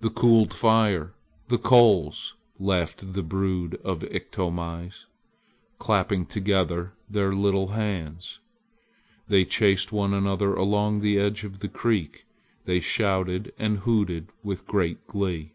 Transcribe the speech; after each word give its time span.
"The 0.00 0.10
cooled 0.10 0.52
fire! 0.52 1.14
The 1.46 1.58
coals!" 1.58 2.34
laughed 2.58 3.12
the 3.12 3.22
brood 3.22 3.76
of 3.84 4.02
Iktomis. 4.02 5.06
Clapping 5.78 6.26
together 6.26 6.94
their 7.08 7.32
little 7.32 7.68
hands, 7.68 8.40
they 9.28 9.44
chased 9.44 9.92
one 9.92 10.12
another 10.12 10.52
along 10.56 10.98
the 11.00 11.20
edge 11.20 11.44
of 11.44 11.60
the 11.60 11.68
creek. 11.68 12.26
They 12.64 12.80
shouted 12.80 13.52
and 13.56 13.78
hooted 13.78 14.30
with 14.42 14.66
great 14.66 15.06
glee. 15.06 15.52